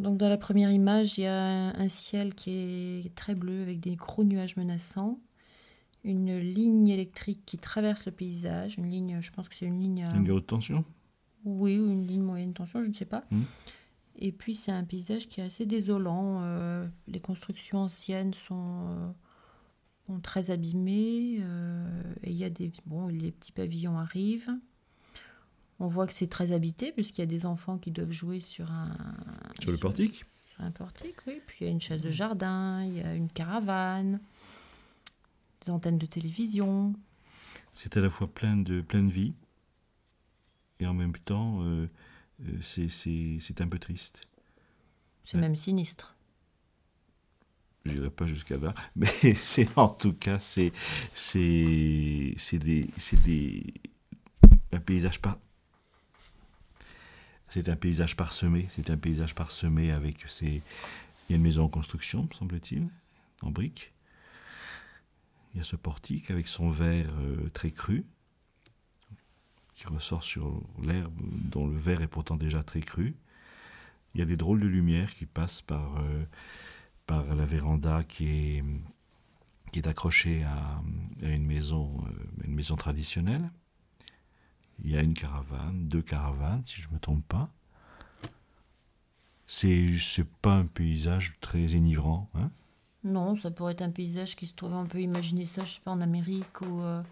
[0.00, 3.80] Donc dans la première image, il y a un ciel qui est très bleu avec
[3.80, 5.18] des gros nuages menaçants,
[6.04, 10.04] une ligne électrique qui traverse le paysage, une ligne, je pense que c'est une ligne...
[10.04, 10.84] à- Une haute tension
[11.44, 13.24] Oui, ou une ligne moyenne tension, je ne sais pas.
[13.30, 13.42] Hmm.
[14.18, 16.40] Et puis c'est un paysage qui est assez désolant.
[16.42, 19.10] euh, les constructions anciennes sont, euh,
[20.06, 21.38] sont très abîmées.
[21.40, 24.50] euh, et il y a des bon, les petits pavillons arrivent.
[25.80, 28.70] On voit que c'est très habité puisqu'il y a des enfants qui doivent jouer sur
[28.70, 28.94] un
[29.60, 31.40] Sur le portique sur un portique, oui.
[31.46, 34.20] Puis il y a une chaise de jardin, il y a une caravane,
[35.64, 36.94] des antennes de télévision.
[37.72, 39.32] C'est à la fois plein de, plein de vie
[40.80, 41.88] et en même temps, euh,
[42.42, 44.26] euh, c'est- un peu triste.
[45.24, 45.42] C'est Ouais.
[45.42, 46.14] même sinistre.
[47.86, 50.72] Je n'irai pas jusqu'à là, mais c'est en tout cas, c'est
[51.14, 53.72] c'est c'est des c'est des
[54.72, 55.38] un paysage par
[57.50, 60.62] c'est un paysage parsemé, c'est un paysage parsemé avec ces
[61.28, 62.88] il y a une maison en construction, semble-t-il,
[63.42, 63.92] en briques.
[65.54, 68.04] Il y a ce portique avec son verre euh, très cru
[69.74, 71.14] qui ressort sur l'herbe
[71.50, 73.14] dont le verre est pourtant déjà très cru.
[74.14, 76.24] Il y a des drôles de lumière qui passent par euh,
[77.10, 78.64] par la véranda qui est,
[79.72, 80.80] qui est accrochée à,
[81.22, 83.50] à une, maison, euh, une maison traditionnelle.
[84.90, 87.48] Il y a une caravane, deux caravanes, si je ne me trompe pas.
[89.46, 89.86] C'est
[90.42, 92.28] pas un paysage très énivrant.
[92.34, 92.50] Hein?
[93.04, 95.80] Non, ça pourrait être un paysage qui se trouve, on peut imaginer ça, je sais
[95.84, 97.04] pas, en Amérique ou euh,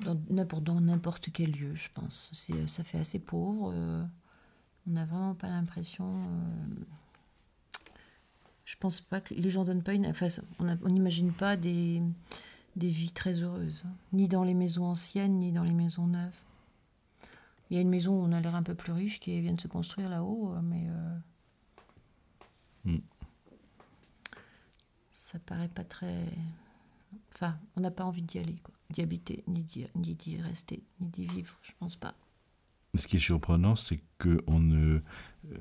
[0.00, 2.30] dans n'importe quel lieu, je pense.
[2.66, 3.72] Ça fait assez pauvre.
[3.74, 4.04] euh,
[4.86, 6.14] on n'a vraiment pas l'impression.
[6.14, 6.84] euh,
[8.66, 10.06] je pense pas que les gens donnent pas une.
[10.08, 10.26] Enfin,
[10.58, 12.02] on n'imagine pas des,
[12.76, 16.42] des vies très heureuses, ni dans les maisons anciennes, ni dans les maisons neuves.
[17.70, 19.52] Il y a une maison où on a l'air un peu plus riche qui vient
[19.54, 20.86] de se construire là-haut, euh, mais.
[22.84, 22.98] Mm.
[25.10, 26.24] Ça paraît pas très.
[27.34, 28.74] Enfin, on n'a pas envie d'y aller, quoi.
[28.90, 32.14] D'y habiter, ni d'y, rester, ni d'y vivre, je pense pas.
[32.94, 35.00] Ce qui est surprenant, c'est qu'on ne,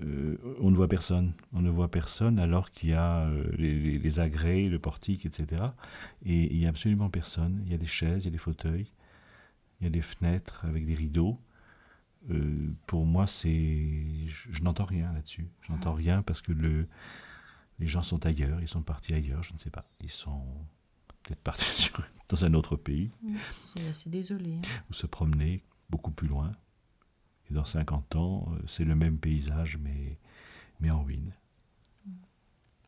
[0.01, 1.33] euh, on ne voit personne.
[1.53, 5.25] On ne voit personne alors qu'il y a euh, les, les- les agrès, le portique,
[5.25, 5.61] etc.
[6.25, 7.61] Et il n'y a absolument personne.
[7.65, 8.91] Il y a des chaises, il y a des fauteuils,
[9.81, 11.37] il y a des fenêtres avec des rideaux.
[12.29, 15.47] Euh, pour moi, c'est, je, je n'entends rien là-dessus.
[15.61, 16.87] Je n'entends rien parce que le,
[17.79, 19.85] les gens sont ailleurs, ils sont partis ailleurs, je ne sais pas.
[20.01, 20.45] Ils sont
[21.23, 23.11] peut-être partis sur- dans un autre pays
[23.51, 24.55] C'est assez désolé.
[24.57, 24.61] hein.
[24.89, 26.51] ou se promener beaucoup plus loin.
[27.49, 30.19] Et dans 50 ans, euh, c'est le même paysage, mais,
[30.81, 31.33] mais en ruine.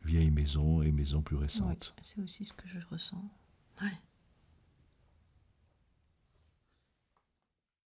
[0.03, 1.93] Vieille maison et maison plus Oui, récente.
[2.01, 3.23] c'est aussi ce que je ressens.
[3.81, 3.91] Ouais.